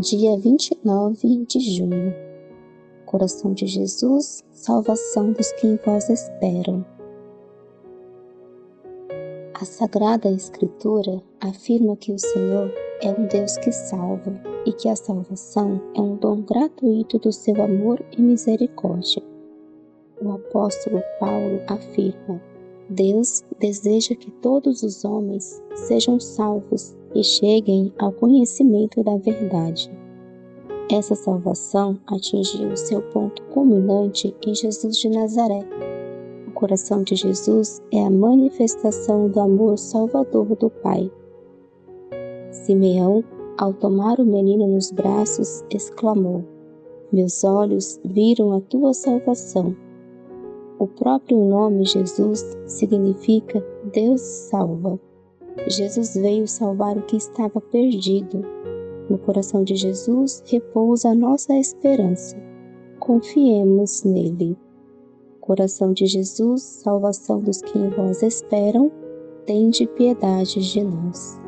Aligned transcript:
dia 0.00 0.38
29 0.38 1.44
de 1.46 1.60
junho. 1.60 2.14
Coração 3.04 3.52
de 3.52 3.66
Jesus, 3.66 4.42
salvação 4.50 5.32
dos 5.32 5.52
que 5.52 5.66
em 5.66 5.78
vós 5.84 6.08
esperam. 6.08 6.84
A 9.52 9.64
Sagrada 9.66 10.30
Escritura 10.30 11.22
afirma 11.40 11.94
que 11.94 12.10
o 12.10 12.18
Senhor 12.18 12.72
é 13.02 13.10
um 13.10 13.26
Deus 13.26 13.58
que 13.58 13.70
salva 13.70 14.32
e 14.64 14.72
que 14.72 14.88
a 14.88 14.96
salvação 14.96 15.78
é 15.94 16.00
um 16.00 16.16
dom 16.16 16.40
gratuito 16.40 17.18
do 17.18 17.30
seu 17.30 17.62
amor 17.62 18.02
e 18.16 18.22
misericórdia. 18.22 19.22
O 20.22 20.32
apóstolo 20.32 21.02
Paulo 21.20 21.60
afirma: 21.68 22.42
Deus 22.88 23.44
deseja 23.60 24.14
que 24.14 24.30
todos 24.30 24.82
os 24.82 25.04
homens 25.04 25.62
sejam 25.74 26.18
salvos 26.18 26.96
e 27.14 27.22
cheguem 27.22 27.92
ao 27.98 28.12
conhecimento 28.12 29.02
da 29.02 29.16
verdade. 29.16 29.90
Essa 30.90 31.14
salvação 31.14 31.98
atingiu 32.06 32.76
seu 32.76 33.00
ponto 33.00 33.42
culminante 33.44 34.34
em 34.46 34.54
Jesus 34.54 34.98
de 34.98 35.08
Nazaré. 35.08 35.64
O 36.46 36.50
coração 36.52 37.02
de 37.02 37.14
Jesus 37.14 37.80
é 37.92 38.04
a 38.04 38.10
manifestação 38.10 39.28
do 39.28 39.40
amor 39.40 39.78
salvador 39.78 40.54
do 40.56 40.68
Pai. 40.68 41.10
Simeão, 42.50 43.24
ao 43.56 43.72
tomar 43.72 44.20
o 44.20 44.24
menino 44.24 44.66
nos 44.66 44.90
braços, 44.90 45.64
exclamou: 45.70 46.44
Meus 47.10 47.42
olhos 47.42 48.00
viram 48.04 48.52
a 48.52 48.60
tua 48.60 48.92
salvação. 48.92 49.74
O 50.78 50.86
próprio 50.86 51.38
nome 51.38 51.84
Jesus 51.84 52.44
significa 52.66 53.64
Deus 53.92 54.20
salva. 54.20 54.98
Jesus 55.68 56.14
veio 56.14 56.46
salvar 56.46 56.96
o 56.96 57.02
que 57.02 57.16
estava 57.16 57.60
perdido. 57.60 58.44
No 59.08 59.18
coração 59.18 59.62
de 59.64 59.76
Jesus 59.76 60.42
repousa 60.46 61.10
a 61.10 61.14
nossa 61.14 61.54
esperança. 61.54 62.36
Confiemos 62.98 64.04
nele. 64.04 64.56
Coração 65.40 65.92
de 65.92 66.06
Jesus, 66.06 66.62
salvação 66.62 67.40
dos 67.40 67.60
que 67.60 67.78
em 67.78 67.90
vós 67.90 68.22
esperam, 68.22 68.90
tende 69.44 69.86
piedade 69.88 70.60
de 70.72 70.84
nós. 70.84 71.41